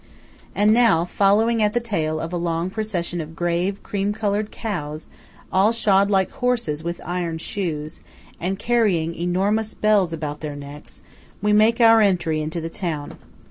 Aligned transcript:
And 0.55 0.73
now, 0.73 1.05
following 1.05 1.61
at 1.61 1.73
the 1.75 1.79
tail 1.79 2.19
of 2.19 2.33
a 2.33 2.35
long 2.35 2.71
procession 2.71 3.21
of 3.21 3.35
grave, 3.35 3.83
cream 3.83 4.13
coloured 4.13 4.49
cows, 4.49 5.09
all 5.51 5.71
shod 5.71 6.09
like 6.09 6.31
horses 6.31 6.83
with 6.83 6.99
iron 7.05 7.37
shoes, 7.37 7.99
and 8.39 8.57
carrying 8.57 9.13
enormous 9.13 9.75
bells 9.75 10.11
about 10.11 10.41
their 10.41 10.55
necks–we 10.55 11.53
make 11.53 11.79
our 11.79 12.01
entry 12.01 12.41
into 12.41 12.59
the 12.59 12.67
town. 12.67 13.19